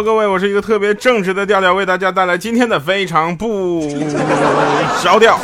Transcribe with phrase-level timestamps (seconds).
[0.00, 3.80] Hello，各位，我是一个特别正直的调调，为大家带来今天的非常不
[5.02, 5.36] 着调。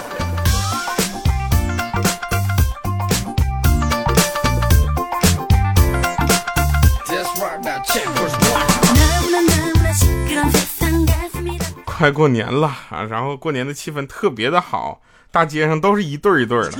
[11.84, 15.00] 快过年了啊，然后过年的气氛特别的好，
[15.32, 16.70] 大街上都是一对一对的，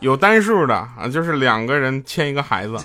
[0.00, 2.76] 有单数的啊，就是两个人牵一个孩子。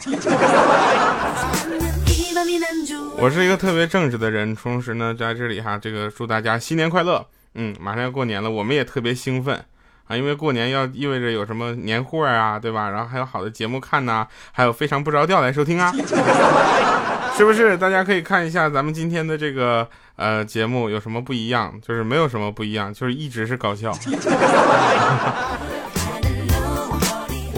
[3.17, 7.25] 我是一个特别正直的人，同时呢，在这里哈，这个祝大家新年快乐。
[7.55, 9.63] 嗯，马上要过年了，我们也特别兴奋
[10.07, 12.89] 啊，因为过年要意味着有什么年货啊，对吧？
[12.89, 15.91] 然后还有好的节目看呐，还有非常不着调来收听啊。
[17.35, 17.77] 是不是？
[17.77, 21.73] 大家可以看一下咱们今天的这个呃节目有什么不一样？
[21.81, 23.91] 就是没有什么不一样，就是一直是搞笑。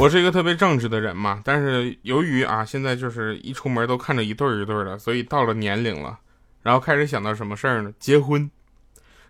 [0.02, 6.17] 我是一个特别正直的人嘛，但是由于啊现在就是一出门都看着一对儿一对儿的，所以到了年龄了，
[6.63, 7.94] 然后开始想到什么事儿呢？
[7.99, 8.49] 结婚。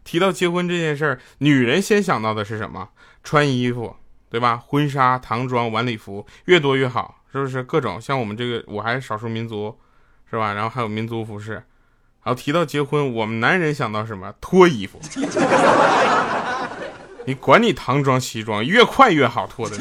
[0.05, 2.87] 提到结婚这件事儿，女人先想到的是什么？
[3.21, 3.93] 穿衣服，
[4.29, 4.55] 对吧？
[4.65, 7.61] 婚纱、唐装、晚礼服，越多越好，是不是？
[7.61, 9.77] 各种像我们这个，我还是少数民族。
[10.29, 10.53] 是吧？
[10.53, 11.55] 然后还有民族服饰，
[12.23, 14.33] 然后提到结婚，我们男人想到什么？
[14.39, 14.97] 脱衣服。
[17.25, 19.77] 你管你唐装西装，越快越好脱的。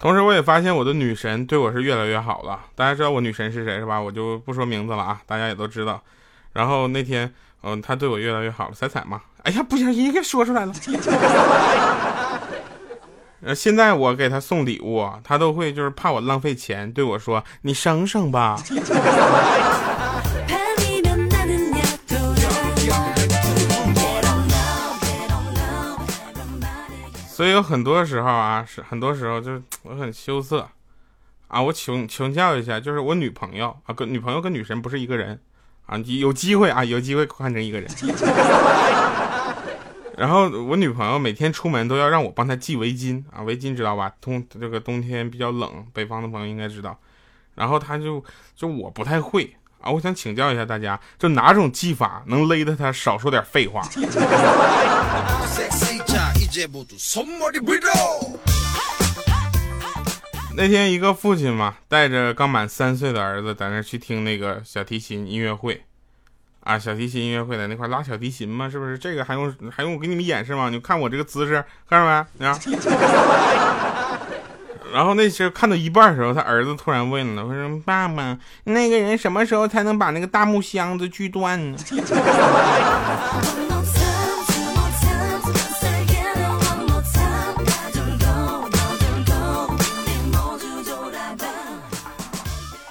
[0.00, 2.58] 同时，我也发现我的女神对我是越来越好了。
[2.74, 4.00] 大家知道我女神是谁是吧？
[4.00, 6.02] 我就不说名字了啊，大家也都知道。
[6.52, 9.20] 然后那天，嗯，她对我越来越好了，彩彩嘛。
[9.42, 10.72] 哎呀，不小心给说出来了。
[13.46, 18.56] 呃，现在我给他送礼物，他都会就是怕我浪费钱，对我说：“你省省吧。
[27.28, 30.66] ”所以有很多时候啊，是很多时候就是我很羞涩
[31.48, 31.60] 啊。
[31.60, 35.38] 我请请教一下，就是我女朋友啊，跟女朋友跟女神不是一个人
[35.84, 35.98] 啊。
[35.98, 37.90] 有机会啊，有机会换成一个人。
[40.16, 44.12] 然后我女朋友每天出门都要让我帮她系围巾啊，围巾知道吧？
[44.20, 46.96] 冬这个冬天比较冷，北方的朋友应该知道。
[47.54, 53.82] 然后她就就我不太会啊，我想请教一下大家，就哪种系法能勒得她少说点废话？
[60.56, 65.82] 那天一个父亲嘛，带着刚满三岁的儿子在那去听那个小提琴音乐会。
[66.64, 68.98] 啊，小提琴音乐会在那块拉小提琴吗，是不是？
[68.98, 70.70] 这个还用还用我给你们演示吗？
[70.70, 72.44] 你看我这个姿势，看着没？
[74.94, 81.76] 然后那时候看到一半的时候，他儿子突然问了：“他说爸爸，那个人什么时候才能把那个大木箱子锯断呢？”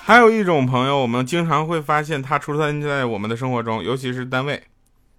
[0.06, 4.62] 还有一种朋友，我们经常会发现他出现在我们的生活中，尤其是单位，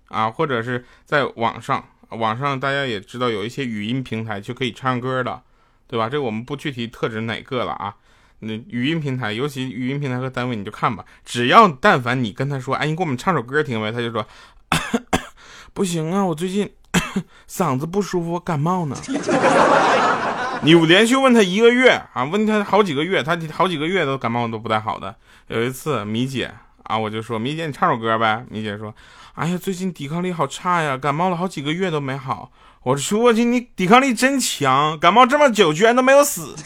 [0.08, 1.82] 啊，或者是在网上。
[2.10, 5.40] 网上大家也知道有一些语音平台就可以唱歌的，
[5.86, 6.10] 对吧？
[6.10, 7.94] 这我们不具体特指哪个了啊。
[8.40, 11.02] 那语音平台，尤其语音平台和单位，你就看吧。
[11.24, 14.26] 只要但凡你跟他说，哎，你给我们唱首歌听呗，他就说，
[15.72, 16.70] 不行啊，我最近
[17.48, 18.94] 嗓子不舒服，感冒呢。
[20.64, 25.14] 你连续问他一个月啊，问他好几个月，他好几个月都感冒都不太好的。
[25.48, 26.50] 有一次，米姐
[26.84, 28.44] 啊，我就说米姐，你唱首歌呗。
[28.48, 28.94] 米姐说，
[29.34, 32.50] 哎呀，最近抵抗力好差呀，感冒了好几个月都没好。
[32.82, 36.54] 我说我去，你抵抗力真强，感冒这么久居然都没有死。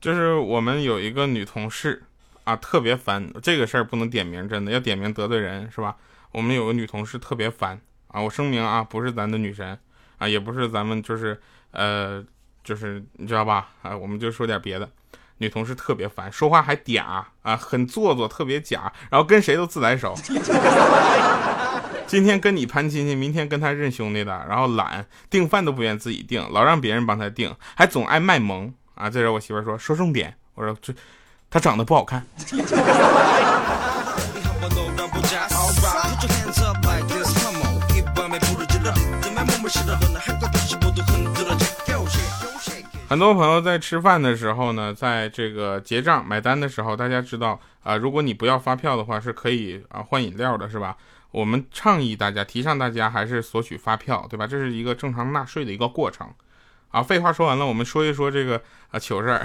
[0.00, 2.02] 就是我们有一个女同事
[2.44, 3.32] 啊，特别烦。
[3.42, 5.96] 这个事儿不能点名，真的要点名得罪人是吧？
[6.30, 9.78] 我们有个女同事特别烦啊，我声明啊，不是咱的女神
[10.18, 11.40] 啊，也不是咱们就是
[11.70, 12.22] 呃，
[12.62, 13.70] 就是你知道吧？
[13.80, 14.86] 啊，我们就说点别的。
[15.38, 20.14] 女同事特别烦，说话还嗲啊，很做作，特别假，然后跟谁都自来熟。
[22.06, 28.74] 今天跟你攀亲戚，明天跟他认兄弟的，然后懒，订饭都不愿自己订，老让别人帮他订，还总爱卖萌。
[28.94, 29.08] 啊！
[29.08, 30.94] 这时候我媳妇说说重点，我说这
[31.50, 32.24] 他长得不好看。
[43.08, 50.96] 很多朋友在吃饭的时候呢，在这个结账买单的时候，大家知道啊，如果你不要发票的话，是可以啊换饮料的，是吧？
[51.30, 54.46] 我们倡议大家，提倡大家还是索取发票，对吧？
[54.46, 56.26] 这是一个正常纳税的一个过程。
[56.92, 58.60] 啊，废话说完了，我们说一说这个
[58.92, 59.44] 啊糗事儿。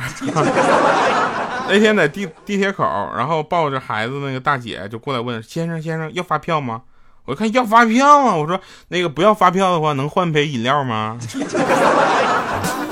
[1.67, 2.83] 那天在地地铁口，
[3.17, 6.83] 然后抱着孩子那个大姐就过来问先生先生要发票吗？
[7.25, 8.57] 我看要发票啊，我说
[8.88, 11.17] 那个不要发票的话能换杯饮料吗？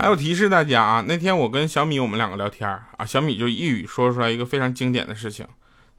[0.00, 5.46] 还有提示大家啊，那天我跟小米我们两个聊天啊，小米就一语说出来一个非常经典的事情，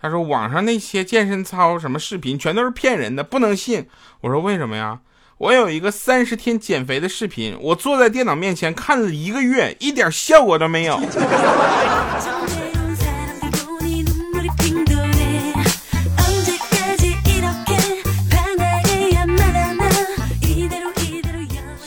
[0.01, 3.85] 他说网上那些健身操什么视频全都是骗人的，不能信。
[4.21, 5.01] 我说为什么呀？
[5.37, 10.99] 我有一个三十天减肥的视频，我坐在电脑面前看了一个月，一点效果都没有。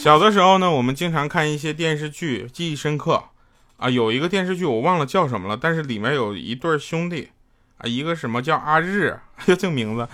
[0.05, 3.25] 小的时候呢，我们经常看一些电视剧，记忆深刻
[3.79, 3.89] 啊。
[3.89, 7.31] 有一个电视剧我忘了叫什么了，但是里面有一对兄弟
[7.79, 10.07] 啊，一个什么叫阿日， 就这个名字。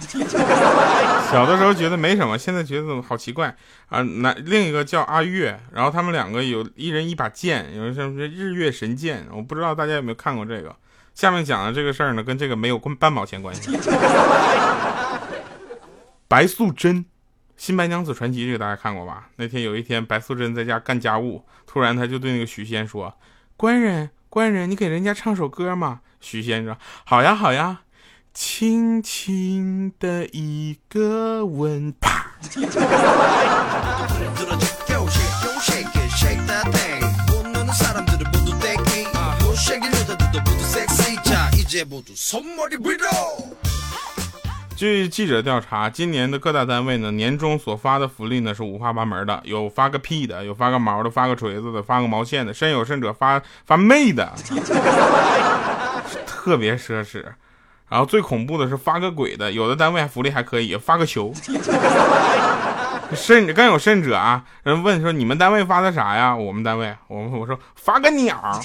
[1.33, 3.57] 小的时候觉得没什么，现在觉得好奇怪
[3.89, 4.01] 啊。
[4.01, 10.73] 那另一个叫阿月，然后他们两个有一人一把剑，有什么日月神剑，我不知道大家有没有看过这个。
[11.17, 13.77] 下面讲的这个事儿呢，跟这个没有半毛钱关系。
[16.29, 17.05] 白素贞。
[17.61, 19.29] 《新白娘子传奇》这个大家看过吧？
[19.37, 23.15] 那天有一天，白素贞在家干家务，突然她就对那个许仙说
[23.55, 27.83] ：“官人，官人，你给人家唱首歌嘛。”许仙说：“好呀，好呀。”
[28.33, 32.33] 轻轻的一个吻，啪！
[44.81, 54.33] 据记者调查，今年的各大单位呢，年终所发的福利呢是五花八门的，有发个屁的，有发个毛的，发个锤子的，发个毛线的，甚有甚者发发妹的，
[56.27, 57.23] 特别奢侈。
[57.91, 61.31] 然后最恐怖的是发个鬼的，有的单位福利还可以，发个球。
[63.15, 66.35] 甚更有甚者啊，人问说你们单位发的啥呀？
[66.35, 68.59] 我们单位，我们我说发个鸟。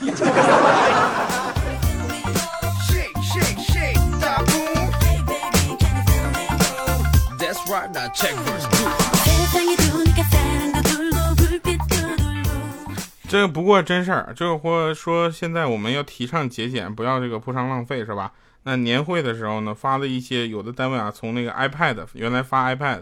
[13.27, 18.31] 这不过真事儿，就是或说现在我们要提倡节俭，不要这个铺张浪费，是吧？
[18.63, 23.01] 那年会的时候呢，发的一些有的单位啊，从那个 iPad 原来发 iPad，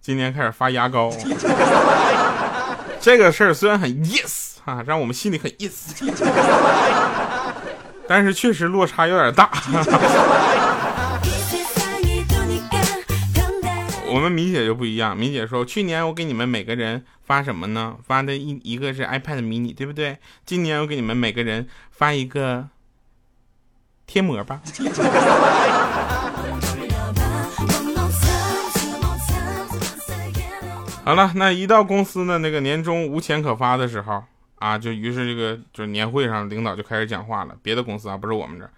[0.00, 1.10] 今年开始发牙膏。
[3.00, 5.92] 这个事儿虽然很 yes 啊，让我们心里很 yes，
[8.08, 9.50] 但是确实落差有点大。
[14.14, 17.96] 我们米姐就不一样，米姐说，去年我给你们每个人发什么呢？
[18.06, 20.18] 发的一一个是 iPad mini，对不对？
[20.46, 22.68] 今年我给你们每个人发一个
[24.06, 24.62] 贴膜吧。
[31.04, 34.22] 好了，那一到公司呢，那个年终无钱可发的时候
[34.60, 37.56] 啊，就于是这个就是年会上，领导就开始讲话了。
[37.64, 38.70] 别的公司啊，不是我们这儿，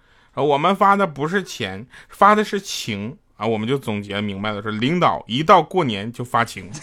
[0.43, 3.15] 我们发的不是钱，发的是情。
[3.37, 6.69] 啊，我们就总结明白了，说领导一到过年就发情。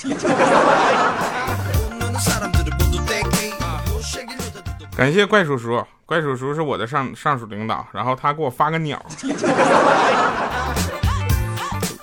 [4.96, 9.04] 感谢怪叔叔，怪叔叔是我的上上属领导，然后他给我发个鸟。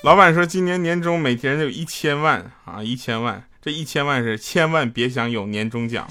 [0.03, 6.05] 老板说今年年终每天有一千万啊，一千万，这一千万是千万别想有年终奖。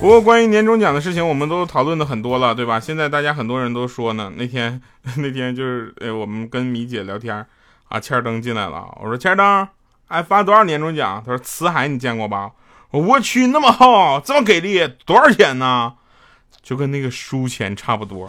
[0.00, 2.78] 不过关于年终奖的事情，我们都讨论的很多了，对吧？
[2.78, 4.80] 现在大家很多人都说呢，那天
[5.18, 7.44] 那天就是哎，我们跟米姐聊天
[7.88, 9.68] 啊，欠灯进来了，我说欠灯，
[10.06, 11.20] 哎，发多少年终奖？
[11.26, 12.52] 他说辞海你见过吧？
[12.92, 15.94] 我去，那么厚，这么给力，多少钱呢？
[16.62, 18.28] 就跟那个书钱差不多。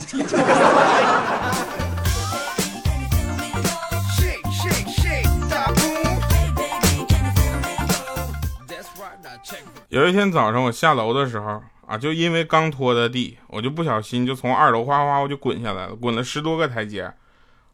[9.90, 17.12] 有一天早上我下楼的时候啊，就因为刚拖的地，我就不小心就从二楼哗哗我就滚下来了，滚了十多个台阶，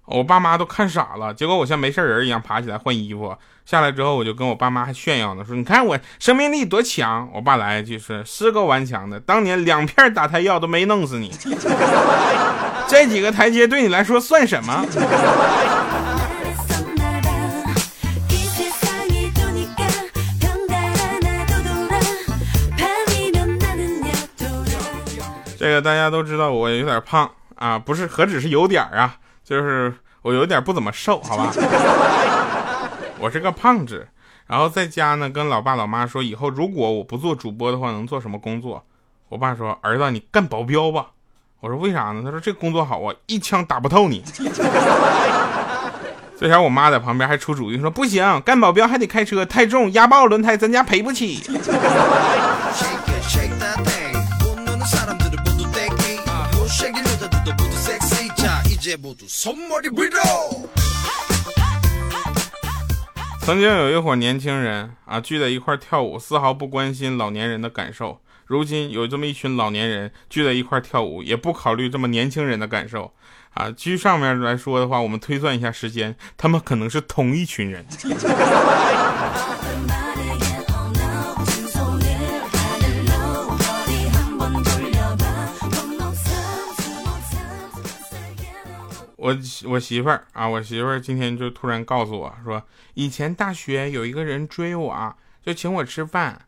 [0.06, 1.34] 我爸妈都看傻了。
[1.34, 7.30] 结果我像没事人一样爬起来换衣服，下来之后我就跟我爸妈还炫耀呢，说你看我生命力多强。
[7.34, 11.30] 我爸来一句说是够顽强的，当年两片打胎药都没弄死你，
[12.88, 14.86] 这几个台阶对你来说算什么？
[25.66, 29.92] 这个大家都知道，我有点胖啊，不是，何止是有点啊，就是
[30.22, 31.52] 我有点不怎么瘦，好吧？
[33.18, 34.08] 我是个胖子，
[34.46, 38.86] 然后在家呢，跟老爸老妈说，以后如果我不做主播的话，能做什么工作？
[39.28, 41.08] 我爸说：“儿子，你干保镖吧。”
[41.62, 44.24] 我说：“为啥呢？”他说：“这工作好啊，一枪打不透你。”
[46.40, 51.42] 这前我妈在旁边还出主意说：“不行，干保镖还得开车，太重，压爆轮胎，咱家赔不起。
[63.42, 68.22] ”曾经有一伙年轻人啊聚在一块跳舞，丝毫不关心老年人的感受。
[68.46, 73.14] 如今有这么一群老年人聚在一块跳舞，也不考虑这么年轻人的感受
[73.54, 73.70] 啊。
[73.72, 77.86] 据上面来说的话，我们推算一下时间，他们可能是同一群人。
[89.18, 92.62] 我我媳妇儿啊，我媳妇儿今天就突然告诉我说，
[92.96, 96.40] 以前大学有一个人追我，就请我吃饭。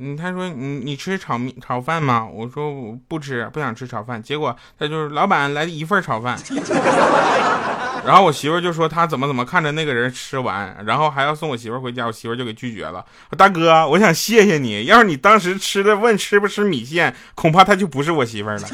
[0.00, 2.24] 嗯，他说你你吃炒面炒饭吗？
[2.24, 4.22] 我说我不吃，不想吃炒饭。
[4.22, 6.38] 结果他就是老板来一份炒饭。
[8.06, 13.04] 然后我媳妇儿就说他怎么怎么看着那个人吃完，然后还要送我媳妇儿回家，我媳妇儿就给拒绝了。
[13.36, 18.68] 大哥，我想谢谢你，要是你当时吃的问吃不吃米线，恐怕他就不是我媳妇儿了。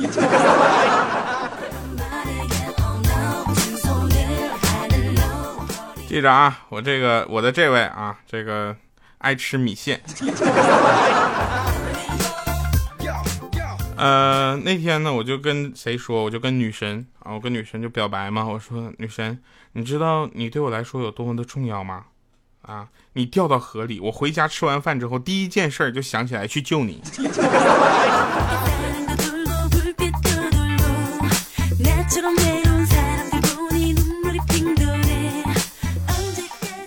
[6.14, 8.76] 记着啊，我这个我的这位啊，这个
[9.18, 10.00] 爱吃米线。
[13.97, 19.40] 呃，那天呢，我就跟谁说，我就跟女神啊，我跟女神就表白嘛，我说女神，
[19.73, 22.04] 你知道你对我来说有多么的重要吗？
[22.62, 27.02] 啊，你掉到河里，我回家吃完饭之后，第一件事就想起来去救你。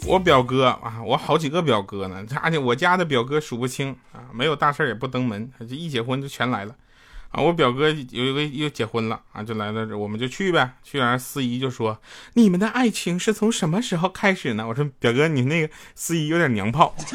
[0.07, 6.73] 我表哥啊，我好几个表哥呢，而且我家的表哥数不清啊，没有大事也不登门，这一结婚就全来了
[7.29, 7.41] 啊。
[7.41, 10.75] 我表哥有一个又结婚了啊，就来到这，我们就去呗。
[10.81, 11.99] 去完司仪就说
[12.35, 16.95] ：“你们的爱情是从什么时候开始呢？”我说：“表哥，你那个司仪有点娘炮。”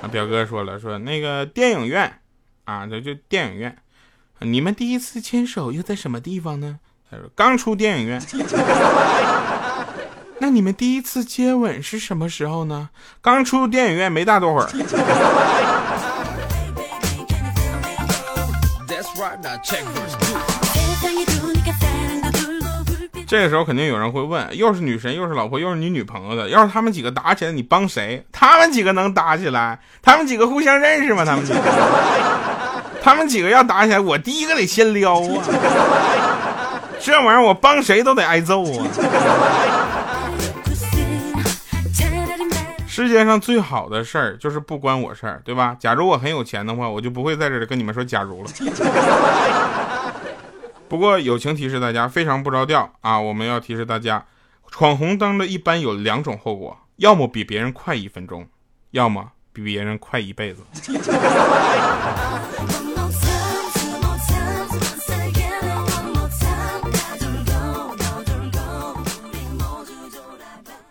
[0.00, 2.20] 啊，表哥说了，说那个电影院
[2.64, 3.76] 啊，就就电影院，
[4.38, 6.78] 你们第一次牵手又在什么地方呢？
[7.10, 8.18] 他说：“刚出电影院。”
[10.50, 12.88] 那你们第一次接吻是什么时候呢？
[13.22, 14.66] 刚出电影院没大多会儿。
[23.28, 28.26] 这个时候肯定有人会问，又是女神，又是老婆，又是你女朋友的，要是他们几个打起来，你帮谁？
[28.32, 29.78] 他们几个能打起来？
[30.02, 31.24] 他们几个互相认识吗？
[31.24, 31.60] 他们几个？
[33.00, 35.44] 他们几个要打起来，我第一个得先撩啊！
[37.00, 38.86] 这玩意儿我帮谁都得挨揍啊！
[43.06, 45.74] 世界上最好的事儿就是不关我事儿，对吧？
[45.80, 48.50] 假如我很有钱的话，我就不会在这里跟你们说假如了。
[50.86, 53.18] 不过友情提示大家，非常不着调啊！
[53.18, 54.26] 我们要提示大家，
[54.70, 58.46] 闯红灯的一般有两种后果：要么比别人快一分钟，
[58.90, 60.62] 要么比别人快一辈子。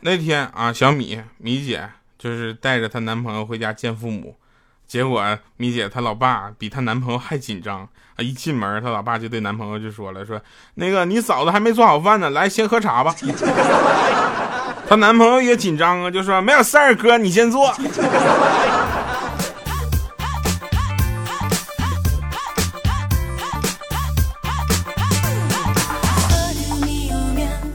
[0.01, 1.89] 那天啊，小米米姐。
[2.19, 4.35] 就是带着她男朋友回家见父母，
[4.85, 5.23] 结果
[5.55, 7.89] 米姐她老爸比她男朋友还紧张啊！
[8.17, 10.41] 一进门，她老爸就对男朋友就说了：“说
[10.75, 13.15] 那个你嫂子还没做好饭呢，来先喝茶吧。
[14.89, 17.73] ”她男朋友也紧张啊，就说：“没有事儿，哥你先坐。”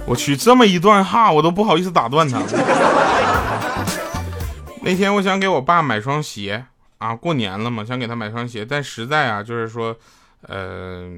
[0.06, 2.38] 我去，这么一段哈，我都不好意思打断他。
[4.84, 6.66] 那天我想给我爸买双鞋
[6.98, 9.96] 啊，过年了嘛，想给他买双鞋，但实在啊，就是说，
[10.42, 11.10] 呃，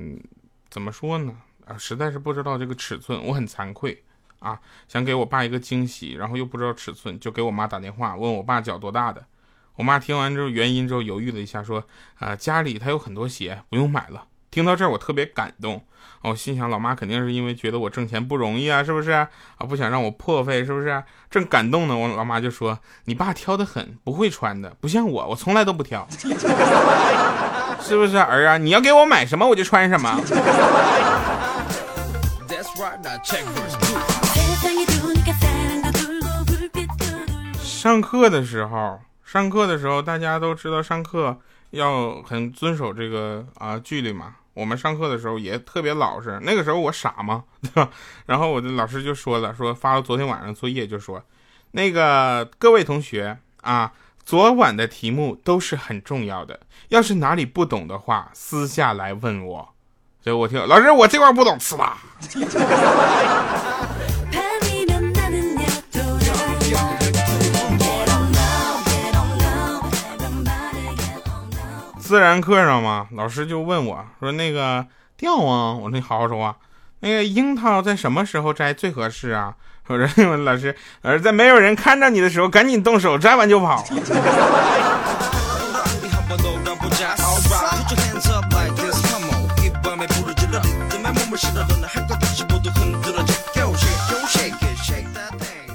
[0.70, 1.34] 怎么说呢？
[1.64, 4.04] 啊，实在是不知道这个尺寸，我很惭愧
[4.38, 4.56] 啊，
[4.86, 9.26] 想给我爸一个惊喜，然后又不知道尺寸，就给我妈打电话问我爸脚多大的。
[9.74, 11.84] 我妈听完之后原因之后犹豫了一下，说
[12.20, 14.28] 啊，家里他有很多鞋，不用买了。
[14.56, 15.84] 听到这儿，我特别感动。
[16.22, 19.28] 我心想，老妈肯定是因为觉得我挣钱不容易啊，是不是啊？
[19.68, 21.04] 不想让我破费，是不是？
[21.30, 26.08] 正感动呢，我老妈就说：“你爸挑的很，不会穿的，不像我，我从来都不挑，
[27.82, 28.56] 是不是儿啊？
[28.56, 30.18] 你要给我买什么，我就穿什么。”
[37.62, 41.38] 上课的时候，上课的时候，大家都知道上课
[41.72, 44.36] 要很遵守这个啊纪律嘛。
[44.56, 47.44] 我们上课的时候也特别老实，那个时候我傻嘛？
[47.60, 47.90] 对吧？
[48.24, 51.22] 然后我的老师就说了，说发了昨天晚上作业，就说，
[51.72, 53.92] 那个各位同学啊，
[54.24, 59.68] 昨晚的题目都是很重要的，要是哪里不懂的话，私下来问我。
[60.24, 61.98] 所以我听老师，我这块不懂，吃吧。
[72.06, 74.86] 自然课上嘛，老师就问我说：“那个
[75.16, 76.54] 调啊？”我说：“你好好说话。”
[77.00, 79.52] 那个樱桃在什么时候摘最合适啊？
[79.88, 80.06] 我说
[80.46, 83.84] ：“老师，而在没有人看着你的时候，赶紧动手，摘完就跑。”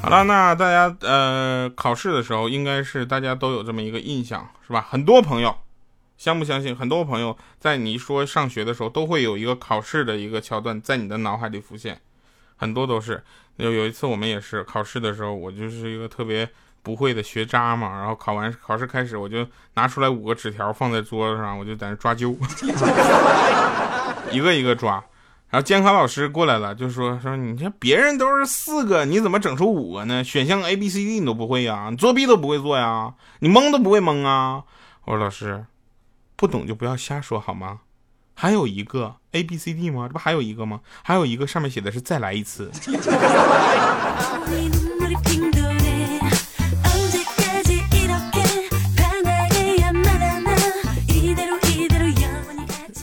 [0.01, 4.87] 好了，那大家呃考试的时候，应该是大家都有这么一个印象，是吧？
[4.89, 5.53] 很多朋友。
[6.21, 6.75] 相不相信？
[6.75, 11.99] 很多朋友在你说上学的时候，都会有一个考试的一个桥段在你的脑海里浮现，
[12.55, 13.23] 很多都是。
[13.55, 16.47] 有有一次我们也是考试的时候，我就是一个特别
[16.83, 22.37] 不会的学渣嘛，然后考完考试开始，我就拿出来五个纸条放在桌子上，我就在那抓阄，
[24.31, 25.03] 一个一个抓。
[25.49, 30.23] 然后监考老师过来了，就说说你这别人都是四个，你怎么整出五个呢？
[30.23, 31.87] 选项 A B C D 你都不会呀？
[31.89, 33.11] 你作弊都不会做呀？
[33.39, 34.61] 你蒙都不会蒙啊？
[35.05, 35.65] 我说老师。
[36.41, 37.81] 不懂就不要瞎说好吗？
[38.33, 40.07] 还有一个 A B C D 吗？
[40.07, 40.79] 这不还有一个吗？
[41.03, 42.71] 还有一个上面写的是再来一次。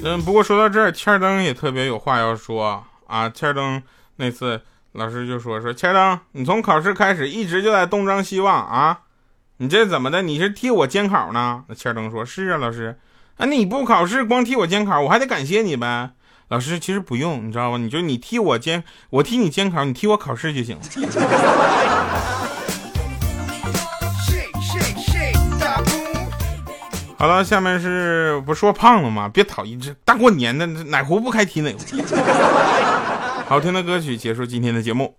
[0.02, 3.28] 嗯，不过说到这儿，千灯也特别有话要说啊。
[3.28, 3.80] 千灯
[4.16, 4.60] 那次
[4.94, 9.02] 老师就说说千灯，你从考试开始一直就在东张西望啊，
[9.58, 10.22] 你这怎么的？
[10.22, 11.62] 你是替我监考呢？
[11.68, 12.98] 那千灯说是啊，老师。
[13.38, 16.10] 啊，你不考试，光替我监考，我还得感谢你呗。
[16.48, 17.78] 老师，其实不用，你知道吗？
[17.78, 20.82] 你就你替我监，我替你监考，你替我考试就行了。
[27.16, 29.28] 好了，下面是不说胖了吗？
[29.28, 31.78] 别讨厌，这大过年的哪壶不开提哪壶。
[33.46, 35.14] 好听的歌曲结束今天的节目。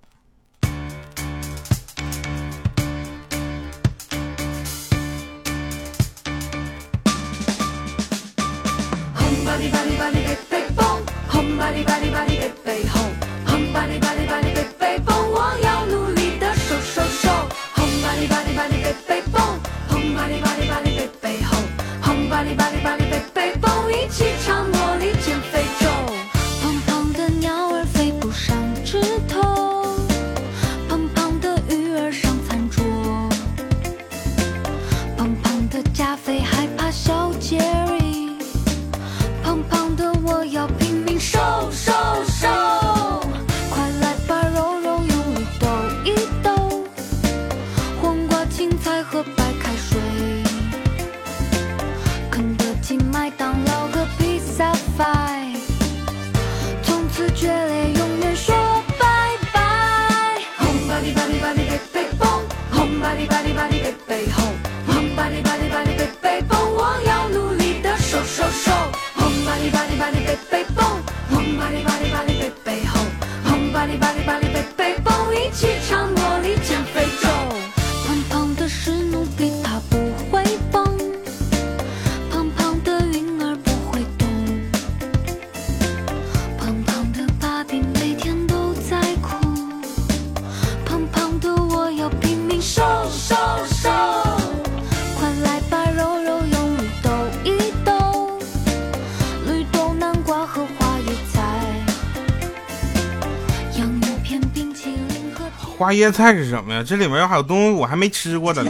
[9.50, 11.00] 蹦！
[15.32, 17.30] 我要努力的瘦瘦瘦！
[49.04, 49.59] 和白
[105.90, 106.84] 大叶菜是什么呀？
[106.86, 108.70] 这里面还有东西我还没吃过的呢。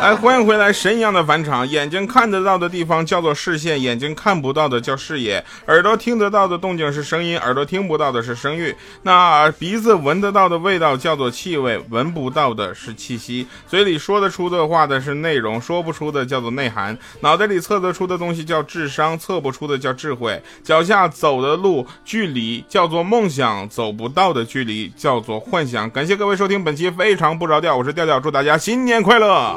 [0.00, 1.68] 来，欢迎回来，神一样的返场。
[1.68, 5.44] 眼睛看得到的地方叫做视线，眼睛看不到的叫视野。
[5.66, 8.72] 耳朵听得到的动静是声音，耳朵听不到的是声誉。
[9.02, 13.44] 那鼻子闻得到的味道叫做气味，闻不到的是气息。
[13.66, 16.96] 嘴里说得出的话的是内容，说不出的叫做内涵。
[17.20, 20.40] 脑袋里测得出的东西叫智商，测不出的叫智慧。
[20.62, 25.90] 脚下走的路距离叫做梦想，走不到的距离叫做幻想。
[25.90, 29.56] 感谢各位收听本期非常不着调，我是调调，祝大家新年快乐。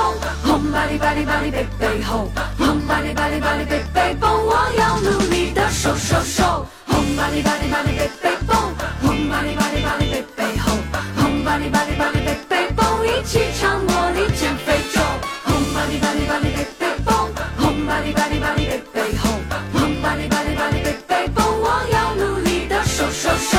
[0.71, 0.71] 轰！
[0.71, 2.79] 巴里巴里巴里背背后，轰！
[2.87, 6.65] 巴里巴里巴里背背蹦，我要努力的瘦瘦瘦。
[6.87, 6.95] 轰！
[7.17, 9.29] 巴里巴里巴里背背后，轰！
[9.29, 9.97] 巴里巴里巴
[12.11, 15.01] 里背背蹦，一起唱《魔力减肥咒》。
[15.43, 15.53] 轰！
[15.73, 17.13] 巴里巴里巴里背背蹦，
[17.59, 17.85] 轰！
[17.85, 19.29] 巴里巴里巴里背背后，
[19.73, 20.01] 轰！
[20.01, 23.57] 巴里巴里巴里背背蹦，我要努力的瘦瘦瘦。